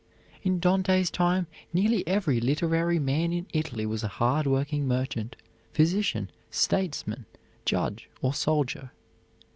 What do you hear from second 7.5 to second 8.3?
judge,